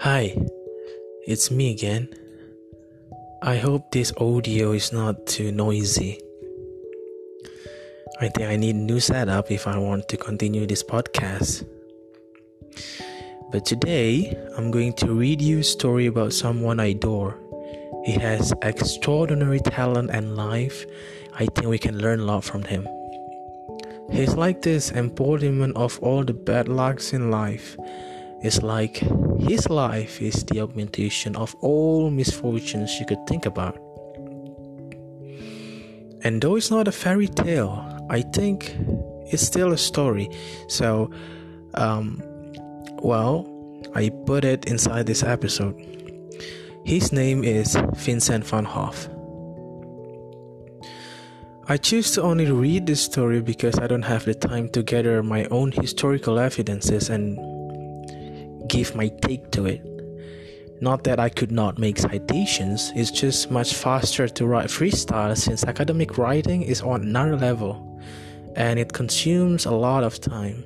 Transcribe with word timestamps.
Hi, 0.00 0.34
it's 1.26 1.50
me 1.50 1.72
again. 1.72 2.08
I 3.42 3.58
hope 3.58 3.92
this 3.92 4.14
audio 4.16 4.72
is 4.72 4.94
not 4.94 5.26
too 5.26 5.52
noisy. 5.52 6.18
I 8.18 8.28
think 8.28 8.48
I 8.48 8.56
need 8.56 8.76
a 8.76 8.78
new 8.78 8.98
setup 8.98 9.50
if 9.50 9.66
I 9.66 9.76
want 9.76 10.08
to 10.08 10.16
continue 10.16 10.66
this 10.66 10.82
podcast. 10.82 11.68
But 13.52 13.66
today, 13.66 14.34
I'm 14.56 14.70
going 14.70 14.94
to 15.04 15.12
read 15.12 15.42
you 15.42 15.58
a 15.58 15.64
story 15.64 16.06
about 16.06 16.32
someone 16.32 16.80
I 16.80 16.96
adore. 16.96 17.36
He 18.06 18.12
has 18.12 18.54
extraordinary 18.62 19.60
talent 19.60 20.08
and 20.14 20.34
life. 20.34 20.86
I 21.34 21.44
think 21.44 21.66
we 21.66 21.78
can 21.78 21.98
learn 21.98 22.20
a 22.20 22.24
lot 22.24 22.44
from 22.44 22.62
him. 22.62 22.88
He's 24.10 24.34
like 24.34 24.62
this 24.62 24.92
embodiment 24.92 25.76
of 25.76 25.98
all 26.00 26.24
the 26.24 26.32
bad 26.32 26.68
lucks 26.68 27.12
in 27.12 27.30
life. 27.30 27.76
It's 28.42 28.62
like 28.62 29.02
his 29.38 29.68
life 29.68 30.22
is 30.22 30.44
the 30.44 30.60
augmentation 30.60 31.36
of 31.36 31.54
all 31.60 32.10
misfortunes 32.10 32.98
you 32.98 33.04
could 33.04 33.26
think 33.26 33.44
about. 33.44 33.76
And 36.22 36.40
though 36.40 36.56
it's 36.56 36.70
not 36.70 36.88
a 36.88 36.92
fairy 36.92 37.28
tale, 37.28 38.06
I 38.08 38.22
think 38.22 38.76
it's 39.26 39.42
still 39.42 39.72
a 39.72 39.78
story. 39.78 40.30
So, 40.68 41.10
um, 41.74 42.22
well, 43.02 43.46
I 43.94 44.10
put 44.26 44.44
it 44.44 44.66
inside 44.66 45.06
this 45.06 45.22
episode. 45.22 45.76
His 46.84 47.12
name 47.12 47.44
is 47.44 47.76
Vincent 47.94 48.46
van 48.46 48.64
Gogh. 48.64 48.94
I 51.68 51.76
choose 51.76 52.10
to 52.12 52.22
only 52.22 52.50
read 52.50 52.86
this 52.86 53.02
story 53.02 53.40
because 53.40 53.78
I 53.78 53.86
don't 53.86 54.02
have 54.02 54.24
the 54.24 54.34
time 54.34 54.70
to 54.70 54.82
gather 54.82 55.22
my 55.22 55.44
own 55.52 55.72
historical 55.72 56.38
evidences 56.38 57.10
and 57.10 57.38
give 58.70 58.94
my 58.94 59.08
take 59.20 59.50
to 59.50 59.66
it. 59.66 59.82
Not 60.80 61.04
that 61.04 61.20
I 61.20 61.28
could 61.28 61.52
not 61.52 61.78
make 61.78 61.98
citations, 61.98 62.90
it's 62.96 63.10
just 63.10 63.50
much 63.50 63.74
faster 63.74 64.28
to 64.28 64.46
write 64.46 64.68
freestyle 64.68 65.36
since 65.36 65.64
academic 65.64 66.16
writing 66.16 66.62
is 66.62 66.80
on 66.80 67.02
another 67.02 67.36
level 67.36 68.00
and 68.56 68.78
it 68.78 68.92
consumes 68.94 69.66
a 69.66 69.70
lot 69.72 70.04
of 70.04 70.20
time. 70.20 70.64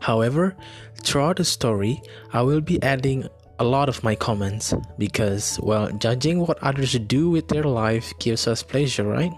However, 0.00 0.54
throughout 1.02 1.36
the 1.36 1.44
story, 1.44 2.00
I 2.32 2.42
will 2.42 2.60
be 2.60 2.80
adding 2.82 3.26
a 3.58 3.64
lot 3.64 3.88
of 3.88 4.04
my 4.04 4.14
comments 4.14 4.72
because, 4.98 5.58
well, 5.62 5.90
judging 5.98 6.46
what 6.46 6.62
others 6.62 6.92
do 6.92 7.28
with 7.30 7.48
their 7.48 7.64
life 7.64 8.12
gives 8.20 8.46
us 8.46 8.62
pleasure, 8.62 9.04
right? 9.04 9.32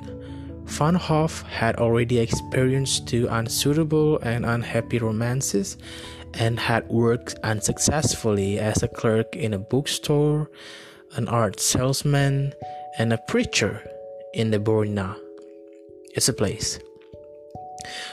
Van 0.64 0.94
Gogh 0.94 1.28
had 1.48 1.76
already 1.76 2.18
experienced 2.18 3.08
two 3.08 3.26
unsuitable 3.28 4.18
and 4.18 4.46
unhappy 4.46 4.98
romances 4.98 5.76
and 6.34 6.60
had 6.60 6.88
worked 6.88 7.34
unsuccessfully 7.42 8.58
as 8.58 8.82
a 8.82 8.88
clerk 8.88 9.34
in 9.34 9.52
a 9.52 9.58
bookstore, 9.58 10.50
an 11.16 11.28
art 11.28 11.58
salesman, 11.58 12.52
and 12.98 13.12
a 13.12 13.18
preacher 13.28 13.82
in 14.32 14.50
the 14.50 14.58
Borinage. 14.58 15.16
It's 16.14 16.28
a 16.28 16.32
place 16.32 16.78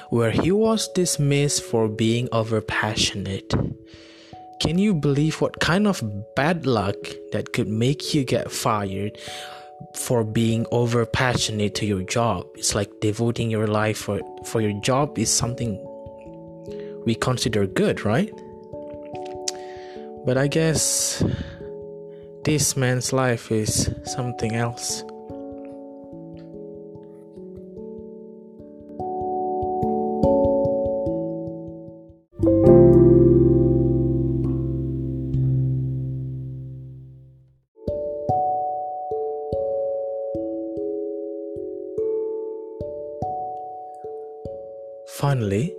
where 0.09 0.31
he 0.31 0.51
was 0.51 0.87
dismissed 0.89 1.63
for 1.63 1.87
being 1.87 2.27
overpassionate. 2.29 3.75
Can 4.61 4.79
you 4.79 4.93
believe 4.93 5.41
what 5.41 5.59
kind 5.59 5.87
of 5.87 6.01
bad 6.35 6.65
luck 6.65 6.95
that 7.31 7.53
could 7.53 7.67
make 7.67 8.13
you 8.13 8.23
get 8.23 8.51
fired 8.51 9.17
for 9.95 10.23
being 10.23 10.65
over 10.71 11.05
passionate 11.05 11.75
to 11.75 11.85
your 11.85 12.03
job? 12.03 12.45
It's 12.55 12.75
like 12.75 12.89
devoting 13.01 13.49
your 13.49 13.67
life 13.67 13.97
for, 13.97 14.21
for 14.45 14.61
your 14.61 14.79
job 14.81 15.17
is 15.17 15.31
something 15.33 15.83
we 17.05 17.15
consider 17.15 17.65
good, 17.65 18.03
right? 18.03 18.31
But 20.25 20.37
I 20.37 20.47
guess 20.47 21.23
this 22.43 22.75
man's 22.75 23.13
life 23.13 23.51
is 23.51 23.89
something 24.03 24.55
else. 24.55 25.03
Finally, 45.17 45.75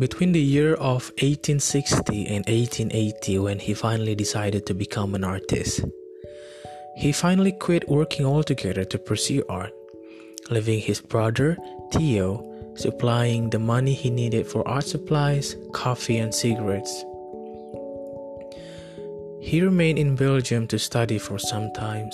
between 0.00 0.32
the 0.32 0.40
year 0.40 0.74
of 0.74 1.12
1860 1.22 2.26
and 2.26 2.44
1880, 2.46 3.38
when 3.38 3.60
he 3.60 3.72
finally 3.72 4.16
decided 4.16 4.66
to 4.66 4.74
become 4.74 5.14
an 5.14 5.22
artist, 5.22 5.84
he 6.96 7.12
finally 7.12 7.52
quit 7.52 7.88
working 7.88 8.26
altogether 8.26 8.84
to 8.84 8.98
pursue 8.98 9.44
art, 9.48 9.72
leaving 10.50 10.80
his 10.80 11.00
brother, 11.00 11.56
Theo, 11.92 12.42
supplying 12.74 13.50
the 13.50 13.60
money 13.60 13.94
he 13.94 14.10
needed 14.10 14.44
for 14.44 14.66
art 14.66 14.86
supplies, 14.86 15.54
coffee, 15.72 16.18
and 16.18 16.34
cigarettes. 16.34 17.04
He 19.40 19.62
remained 19.62 20.00
in 20.00 20.16
Belgium 20.16 20.66
to 20.66 20.80
study 20.80 21.18
for 21.18 21.38
some 21.38 21.72
time, 21.74 22.10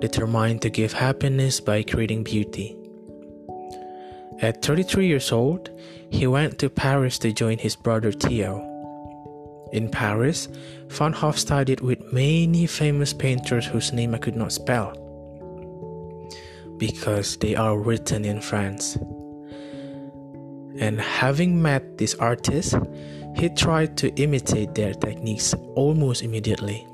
determined 0.00 0.62
to 0.62 0.68
give 0.68 0.92
happiness 0.92 1.60
by 1.60 1.84
creating 1.84 2.24
beauty. 2.24 2.76
At 4.40 4.62
33 4.62 5.06
years 5.06 5.32
old, 5.32 5.70
he 6.10 6.26
went 6.26 6.58
to 6.58 6.68
Paris 6.68 7.18
to 7.20 7.32
join 7.32 7.58
his 7.58 7.74
brother 7.74 8.12
Theo. 8.12 8.60
In 9.72 9.90
Paris, 9.90 10.48
Van 10.88 11.12
Gogh 11.12 11.32
studied 11.32 11.80
with 11.80 12.12
many 12.12 12.66
famous 12.66 13.12
painters 13.12 13.66
whose 13.66 13.92
name 13.92 14.14
I 14.14 14.18
could 14.18 14.36
not 14.36 14.52
spell 14.52 14.94
because 16.78 17.38
they 17.38 17.56
are 17.56 17.78
written 17.78 18.24
in 18.24 18.40
France. 18.40 18.96
And 20.78 21.00
having 21.00 21.62
met 21.62 21.96
these 21.96 22.14
artists, 22.16 22.74
he 23.36 23.48
tried 23.48 23.96
to 23.98 24.14
imitate 24.20 24.74
their 24.74 24.92
techniques 24.92 25.54
almost 25.74 26.22
immediately. 26.22 26.86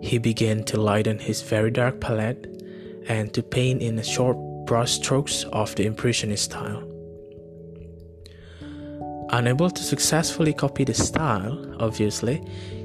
He 0.00 0.18
began 0.18 0.64
to 0.64 0.80
lighten 0.80 1.18
his 1.18 1.42
very 1.42 1.70
dark 1.70 2.00
palette 2.00 2.46
and 3.08 3.32
to 3.34 3.42
paint 3.42 3.82
in 3.82 3.98
a 3.98 4.04
short 4.04 4.36
brushstrokes 4.66 5.44
of 5.52 5.74
the 5.76 5.86
Impressionist 5.86 6.44
style. 6.44 6.82
Unable 9.30 9.70
to 9.70 9.82
successfully 9.82 10.52
copy 10.52 10.84
the 10.84 10.94
style, 10.94 11.74
obviously, 11.80 12.42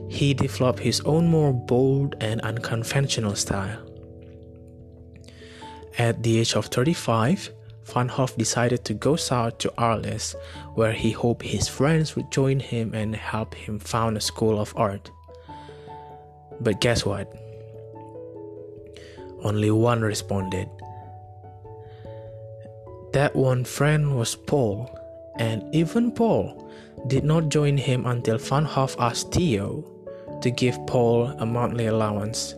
he 0.09 0.33
developed 0.33 0.79
his 0.79 1.01
own 1.01 1.27
more 1.27 1.53
bold 1.53 2.15
and 2.21 2.41
unconventional 2.41 3.35
style. 3.35 3.79
At 5.97 6.23
the 6.23 6.39
age 6.39 6.53
of 6.55 6.67
35, 6.67 7.51
Van 7.85 8.07
Gogh 8.07 8.27
decided 8.37 8.85
to 8.85 8.93
go 8.93 9.15
south 9.15 9.57
to 9.59 9.73
Arles, 9.77 10.35
where 10.75 10.93
he 10.93 11.11
hoped 11.11 11.43
his 11.43 11.67
friends 11.67 12.15
would 12.15 12.31
join 12.31 12.59
him 12.59 12.93
and 12.93 13.15
help 13.15 13.55
him 13.55 13.79
found 13.79 14.17
a 14.17 14.21
school 14.21 14.59
of 14.59 14.73
art. 14.77 15.09
But 16.59 16.79
guess 16.79 17.05
what? 17.05 17.31
Only 19.43 19.71
one 19.71 20.01
responded 20.01 20.69
that 23.13 23.35
one 23.35 23.63
friend 23.63 24.17
was 24.17 24.35
Paul, 24.35 24.89
and 25.37 25.63
even 25.73 26.11
Paul 26.11 26.71
did 27.07 27.23
not 27.23 27.49
join 27.49 27.77
him 27.77 28.05
until 28.05 28.37
Van 28.37 28.65
Gogh 28.65 28.95
asked 28.99 29.31
Theo 29.31 29.83
to 30.41 30.51
give 30.51 30.77
Paul 30.87 31.27
a 31.39 31.45
monthly 31.45 31.87
allowance. 31.87 32.55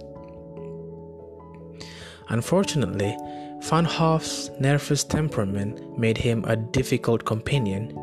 Unfortunately, 2.30 3.16
Van 3.62 3.86
Gogh's 3.86 4.52
nervous 4.60 5.04
temperament 5.04 5.98
made 5.98 6.18
him 6.18 6.44
a 6.46 6.56
difficult 6.56 7.26
companion, 7.26 7.98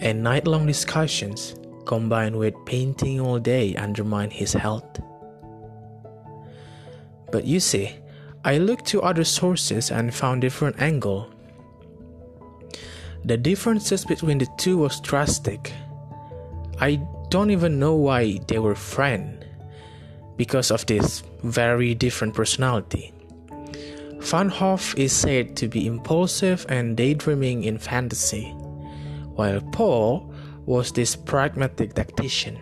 and 0.00 0.22
night 0.22 0.46
long 0.46 0.66
discussions 0.66 1.54
combined 1.86 2.36
with 2.36 2.54
painting 2.66 3.20
all 3.20 3.38
day 3.38 3.74
undermined 3.76 4.32
his 4.32 4.52
health. 4.52 5.00
But 7.30 7.44
you 7.44 7.60
see, 7.60 7.96
I 8.44 8.58
looked 8.58 8.84
to 8.86 9.02
other 9.02 9.24
sources 9.24 9.90
and 9.90 10.14
found 10.14 10.42
different 10.42 10.80
angle. 10.80 11.31
The 13.24 13.36
differences 13.36 14.04
between 14.04 14.38
the 14.38 14.48
two 14.58 14.78
was 14.78 15.00
drastic. 15.00 15.72
I 16.80 17.00
don't 17.28 17.50
even 17.50 17.78
know 17.78 17.94
why 17.94 18.40
they 18.48 18.58
were 18.58 18.74
friends 18.74 19.44
because 20.36 20.70
of 20.70 20.84
this 20.86 21.22
very 21.44 21.94
different 21.94 22.34
personality. 22.34 23.12
Van 24.18 24.48
Gogh 24.48 24.78
is 24.96 25.12
said 25.12 25.56
to 25.56 25.68
be 25.68 25.86
impulsive 25.86 26.66
and 26.68 26.96
daydreaming 26.96 27.64
in 27.64 27.78
fantasy, 27.78 28.50
while 29.34 29.60
Paul 29.72 30.32
was 30.66 30.92
this 30.92 31.16
pragmatic 31.16 31.94
tactician. 31.94 32.58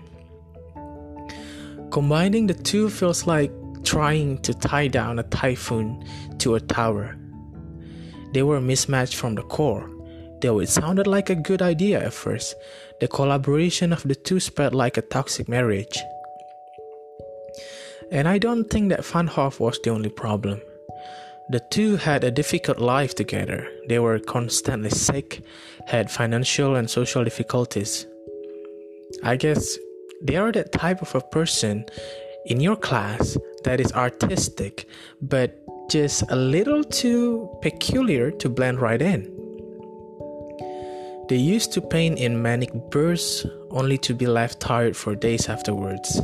Combining 1.90 2.46
the 2.46 2.54
two 2.54 2.88
feels 2.88 3.26
like 3.26 3.52
trying 3.84 4.38
to 4.42 4.54
tie 4.54 4.88
down 4.88 5.18
a 5.18 5.22
typhoon 5.24 6.04
to 6.38 6.54
a 6.54 6.60
tower. 6.60 7.16
They 8.32 8.42
were 8.42 8.60
mismatched 8.60 9.16
from 9.16 9.34
the 9.34 9.42
core, 9.42 9.88
though 10.40 10.60
it 10.60 10.68
sounded 10.68 11.06
like 11.06 11.30
a 11.30 11.34
good 11.34 11.62
idea 11.62 12.04
at 12.04 12.12
first. 12.12 12.54
The 13.00 13.08
collaboration 13.08 13.92
of 13.92 14.02
the 14.02 14.14
two 14.14 14.40
spread 14.40 14.74
like 14.74 14.96
a 14.96 15.02
toxic 15.02 15.48
marriage. 15.48 15.98
And 18.10 18.26
I 18.26 18.38
don't 18.38 18.68
think 18.68 18.88
that 18.90 19.04
Van 19.04 19.26
Gogh 19.26 19.52
was 19.58 19.78
the 19.82 19.90
only 19.90 20.10
problem. 20.10 20.60
The 21.50 21.60
two 21.70 21.96
had 21.96 22.24
a 22.24 22.30
difficult 22.30 22.78
life 22.78 23.14
together. 23.14 23.68
They 23.88 23.98
were 23.98 24.18
constantly 24.18 24.90
sick, 24.90 25.42
had 25.86 26.10
financial 26.10 26.76
and 26.76 26.88
social 26.88 27.24
difficulties. 27.24 28.06
I 29.22 29.36
guess 29.36 29.78
they 30.22 30.36
are 30.36 30.52
the 30.52 30.64
type 30.64 31.02
of 31.02 31.14
a 31.14 31.20
person 31.20 31.86
in 32.46 32.60
your 32.60 32.76
class 32.76 33.36
that 33.64 33.80
is 33.80 33.92
artistic, 33.92 34.86
but 35.20 35.56
just 35.90 36.22
a 36.30 36.36
little 36.36 36.84
too 36.84 37.48
peculiar 37.62 38.30
to 38.30 38.48
blend 38.48 38.80
right 38.80 39.02
in. 39.02 39.39
They 41.30 41.36
used 41.36 41.72
to 41.74 41.80
paint 41.80 42.18
in 42.18 42.42
manic 42.42 42.72
bursts 42.90 43.46
only 43.70 43.98
to 43.98 44.14
be 44.14 44.26
left 44.26 44.58
tired 44.58 44.96
for 44.96 45.14
days 45.14 45.48
afterwards. 45.48 46.18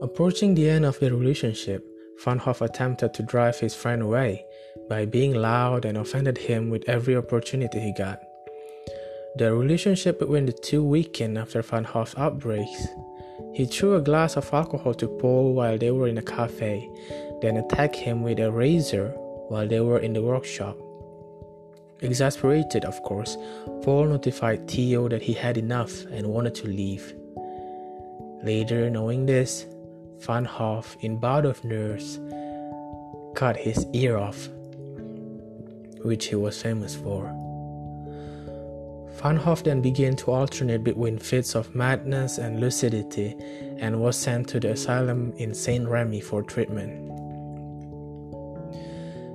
Approaching 0.00 0.54
the 0.54 0.70
end 0.70 0.86
of 0.86 0.98
their 1.00 1.12
relationship, 1.12 1.84
Van 2.24 2.38
Gogh 2.38 2.56
attempted 2.62 3.12
to 3.12 3.22
drive 3.22 3.60
his 3.60 3.74
friend 3.74 4.00
away 4.00 4.47
by 4.88 5.04
being 5.04 5.34
loud 5.34 5.84
and 5.84 5.98
offended 5.98 6.38
him 6.38 6.70
with 6.70 6.88
every 6.88 7.16
opportunity 7.16 7.78
he 7.80 7.92
got. 7.92 8.22
The 9.36 9.54
relationship 9.54 10.18
between 10.18 10.46
the 10.46 10.52
two 10.52 10.82
weakened 10.82 11.38
after 11.38 11.62
Van 11.62 11.84
Gogh's 11.84 12.14
outbreaks. 12.16 12.88
He 13.54 13.66
threw 13.66 13.94
a 13.94 14.00
glass 14.00 14.36
of 14.36 14.52
alcohol 14.52 14.94
to 14.94 15.06
Paul 15.06 15.54
while 15.54 15.78
they 15.78 15.90
were 15.90 16.08
in 16.08 16.18
a 16.18 16.22
cafe, 16.22 16.88
then 17.40 17.56
attacked 17.56 17.96
him 17.96 18.22
with 18.22 18.40
a 18.40 18.50
razor 18.50 19.10
while 19.48 19.68
they 19.68 19.80
were 19.80 19.98
in 19.98 20.12
the 20.12 20.22
workshop. 20.22 20.76
Exasperated, 22.00 22.84
of 22.84 23.02
course, 23.02 23.36
Paul 23.82 24.06
notified 24.06 24.68
Theo 24.68 25.08
that 25.08 25.22
he 25.22 25.32
had 25.32 25.56
enough 25.56 26.04
and 26.06 26.26
wanted 26.28 26.54
to 26.56 26.68
leave. 26.68 27.14
Later, 28.42 28.88
knowing 28.88 29.26
this, 29.26 29.66
Van 30.20 30.44
Gogh, 30.44 30.84
in 31.00 31.18
bout 31.18 31.44
of 31.44 31.64
nerves, 31.64 32.20
cut 33.34 33.56
his 33.56 33.86
ear 33.92 34.16
off, 34.16 34.48
which 36.02 36.26
he 36.26 36.34
was 36.34 36.60
famous 36.60 36.94
for. 36.94 37.34
Van 39.20 39.36
Gogh 39.36 39.56
then 39.56 39.80
began 39.80 40.14
to 40.14 40.30
alternate 40.30 40.84
between 40.84 41.18
fits 41.18 41.56
of 41.56 41.74
madness 41.74 42.38
and 42.38 42.60
lucidity 42.60 43.34
and 43.78 44.00
was 44.00 44.16
sent 44.16 44.48
to 44.48 44.60
the 44.60 44.70
asylum 44.70 45.32
in 45.38 45.52
Saint 45.54 45.88
Remy 45.88 46.20
for 46.20 46.42
treatment. 46.42 47.10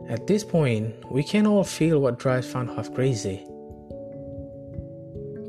At 0.10 0.26
this 0.26 0.44
point, 0.44 0.94
we 1.12 1.24
can 1.24 1.46
all 1.46 1.66
feel 1.66 2.00
what 2.00 2.20
drives 2.20 2.48
Van 2.48 2.68
Gogh 2.68 2.84
crazy. 2.96 3.46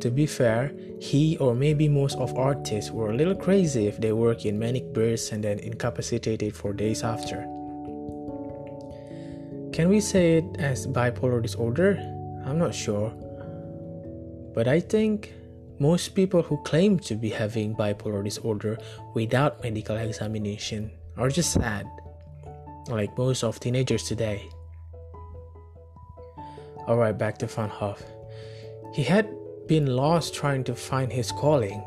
To 0.01 0.11
be 0.11 0.27
fair, 0.27 0.73
he 1.01 1.37
or 1.39 1.55
maybe 1.55 1.89
most 1.89 2.19
of 2.19 2.37
artists 2.37 2.91
were 2.91 3.11
a 3.11 3.17
little 3.17 3.35
crazy 3.37 3.87
if 3.87 3.99
they 4.01 4.13
work 4.13 4.45
in 4.45 4.59
manic 4.59 4.93
bursts 4.93 5.33
and 5.33 5.45
then 5.45 5.59
incapacitated 5.61 6.57
for 6.57 6.73
days 6.73 7.03
after. 7.03 7.47
Can 9.75 9.89
we 9.89 9.99
say 9.99 10.39
it 10.39 10.45
as 10.61 10.87
bipolar 10.87 11.43
disorder? 11.43 11.99
I'm 12.47 12.61
not 12.61 12.73
sure. 12.73 13.11
But 14.55 14.69
I 14.69 14.79
think 14.79 15.35
most 15.81 16.15
people 16.15 16.43
who 16.43 16.63
claim 16.63 17.01
to 17.01 17.17
be 17.17 17.29
having 17.29 17.75
bipolar 17.75 18.23
disorder 18.23 18.79
without 19.15 19.65
medical 19.65 19.97
examination 19.97 20.93
are 21.17 21.29
just 21.29 21.51
sad, 21.51 21.91
like 22.87 23.19
most 23.19 23.43
of 23.43 23.59
teenagers 23.59 24.05
today. 24.05 24.49
Alright, 26.87 27.19
back 27.19 27.39
to 27.39 27.49
Van 27.49 27.73
Gogh. 27.81 27.99
He 28.95 29.03
had 29.03 29.27
been 29.67 29.87
lost 29.87 30.37
trying 30.37 30.63
to 30.71 30.77
find 30.77 31.13
his 31.13 31.33
calling. 31.33 31.83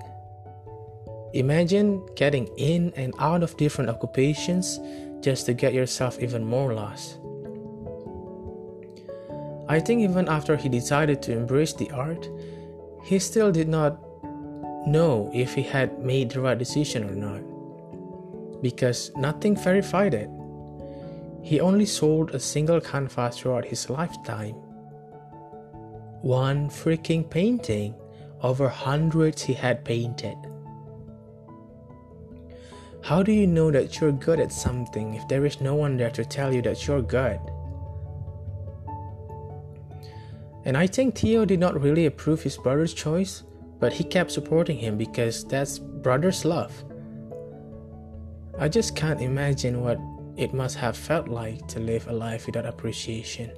Imagine 1.34 2.06
getting 2.18 2.48
in 2.58 2.92
and 2.98 3.14
out 3.18 3.44
of 3.44 3.56
different 3.56 3.90
occupations 3.90 4.78
just 5.22 5.46
to 5.46 5.54
get 5.54 5.74
yourself 5.74 6.20
even 6.20 6.44
more 6.44 6.74
lost. 6.74 7.20
I 9.70 9.80
think 9.80 10.02
even 10.02 10.30
after 10.30 10.56
he 10.56 10.70
decided 10.70 11.22
to 11.24 11.34
embrace 11.34 11.74
the 11.74 11.92
art, 11.92 12.30
he 13.04 13.20
still 13.20 13.52
did 13.52 13.68
not 13.68 14.00
know 14.88 15.30
if 15.34 15.54
he 15.54 15.64
had 15.64 16.00
made 16.00 16.32
the 16.32 16.42
right 16.42 16.58
decision 16.58 17.04
or 17.04 17.16
not. 17.16 18.62
Because 18.62 19.12
nothing 19.16 19.56
verified 19.56 20.14
it. 20.14 20.30
He 21.44 21.60
only 21.60 21.86
sold 21.86 22.32
a 22.32 22.40
single 22.40 22.82
canvas 22.82 23.40
throughout 23.40 23.66
his 23.66 23.90
lifetime 23.90 24.56
one 26.22 26.68
freaking 26.70 27.30
painting 27.30 27.96
over 28.42 28.68
hundreds 28.68 29.42
he 29.42 29.54
had 29.54 29.86
painted. 29.86 30.36
How 33.04 33.24
do 33.24 33.32
you 33.32 33.48
know 33.48 33.72
that 33.72 34.00
you're 34.00 34.12
good 34.12 34.40
at 34.40 34.52
something 34.52 35.14
if 35.14 35.28
there 35.28 35.46
is 35.46 35.62
no 35.62 35.76
one 35.76 35.96
there 35.96 36.10
to 36.12 36.26
tell 36.26 36.54
you 36.54 36.62
that 36.64 36.86
you're 36.86 37.02
good? 37.02 37.40
And 40.68 40.76
I 40.76 40.86
think 40.86 41.16
Theo 41.16 41.46
did 41.46 41.62
not 41.62 41.80
really 41.80 42.08
approve 42.08 42.44
his 42.44 42.58
brother's 42.58 42.94
choice, 42.94 43.44
but 43.80 43.94
he 43.94 44.04
kept 44.04 44.34
supporting 44.34 44.78
him 44.78 44.98
because 44.98 45.46
that's 45.46 45.80
brother's 45.80 46.44
love. 46.44 46.74
I 48.60 48.68
just 48.68 48.94
can't 48.94 49.22
imagine 49.22 49.80
what 49.80 49.98
it 50.36 50.54
must 50.54 50.76
have 50.76 50.98
felt 50.98 51.30
like 51.30 51.66
to 51.70 51.80
live 51.80 52.06
a 52.10 52.12
life 52.12 52.48
without 52.48 52.66
appreciation. 52.66 53.50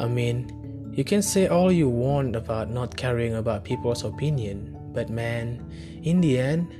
I 0.00 0.08
mean, 0.08 0.90
you 0.92 1.04
can 1.04 1.22
say 1.22 1.46
all 1.46 1.70
you 1.70 1.88
want 1.88 2.34
about 2.34 2.70
not 2.70 2.96
caring 2.96 3.36
about 3.36 3.62
people's 3.62 4.02
opinion, 4.02 4.76
but 4.92 5.08
man, 5.10 5.64
in 6.02 6.20
the 6.20 6.40
end, 6.40 6.74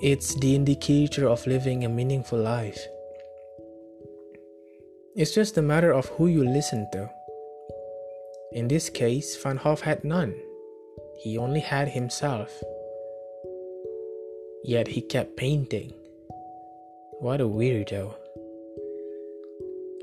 it's 0.00 0.34
the 0.36 0.54
indicator 0.54 1.28
of 1.28 1.46
living 1.46 1.84
a 1.84 1.90
meaningful 1.90 2.38
life. 2.38 2.86
It's 5.14 5.34
just 5.34 5.58
a 5.58 5.62
matter 5.62 5.92
of 5.92 6.06
who 6.16 6.28
you 6.28 6.42
listen 6.42 6.88
to. 6.92 7.10
In 8.54 8.68
this 8.68 8.88
case, 8.88 9.36
Van 9.42 9.56
Gogh 9.56 9.74
had 9.82 10.04
none. 10.04 10.32
He 11.18 11.36
only 11.36 11.58
had 11.58 11.88
himself. 11.88 12.62
Yet 14.62 14.86
he 14.86 15.00
kept 15.02 15.36
painting. 15.36 15.92
What 17.18 17.40
a 17.40 17.48
weirdo. 17.48 18.14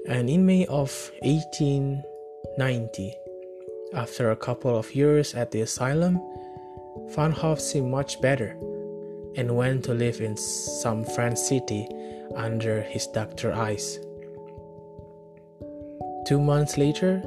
And 0.06 0.30
in 0.30 0.46
May 0.46 0.66
of 0.66 1.12
1890, 1.22 3.14
after 3.94 4.32
a 4.32 4.36
couple 4.36 4.78
of 4.78 4.94
years 4.94 5.34
at 5.34 5.52
the 5.52 5.62
asylum, 5.62 6.20
Van 7.16 7.32
Gogh 7.32 7.56
seemed 7.56 7.90
much 7.90 8.20
better 8.20 8.58
and 9.38 9.56
went 9.56 9.86
to 9.86 9.94
live 9.94 10.20
in 10.20 10.36
some 10.36 11.06
French 11.06 11.38
city 11.38 11.88
under 12.36 12.82
his 12.82 13.08
doctor's 13.08 13.56
eyes. 13.56 13.98
Two 16.28 16.42
months 16.42 16.78
later, 16.78 17.24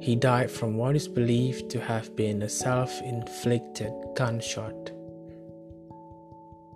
he 0.00 0.14
died 0.14 0.50
from 0.50 0.76
what 0.76 0.94
is 0.94 1.08
believed 1.08 1.70
to 1.70 1.80
have 1.80 2.14
been 2.14 2.42
a 2.42 2.48
self 2.48 3.00
inflicted 3.02 3.92
gunshot. 4.14 4.92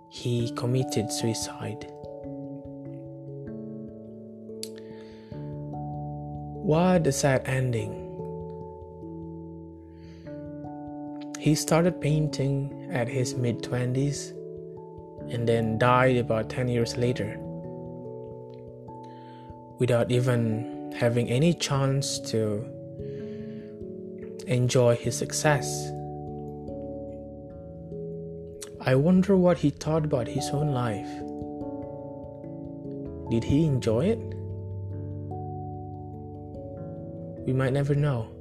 He 0.09 0.51
committed 0.55 1.11
suicide. 1.11 1.87
What 6.63 7.07
a 7.07 7.11
sad 7.11 7.43
ending. 7.45 7.99
He 11.39 11.55
started 11.55 11.99
painting 11.99 12.89
at 12.91 13.07
his 13.07 13.35
mid 13.35 13.63
20s 13.63 14.31
and 15.29 15.47
then 15.47 15.77
died 15.77 16.17
about 16.17 16.49
10 16.49 16.67
years 16.67 16.95
later 16.95 17.37
without 19.79 20.11
even 20.11 20.93
having 20.97 21.29
any 21.29 21.53
chance 21.53 22.19
to 22.19 22.65
enjoy 24.47 24.95
his 24.95 25.17
success. 25.17 25.91
I 28.81 28.95
wonder 28.95 29.37
what 29.37 29.57
he 29.59 29.69
thought 29.69 30.03
about 30.03 30.27
his 30.27 30.49
own 30.49 30.73
life. 30.73 31.07
Did 33.31 33.43
he 33.43 33.65
enjoy 33.65 34.05
it? 34.07 34.19
We 37.45 37.53
might 37.53 37.73
never 37.73 37.95
know. 37.95 38.32